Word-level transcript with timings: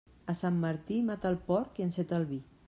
A 0.31 0.33
Sant 0.37 0.55
Martí, 0.63 0.97
mata 1.11 1.31
el 1.33 1.37
porc 1.51 1.79
i 1.83 1.87
enceta 1.89 2.19
el 2.23 2.27
vi. 2.33 2.43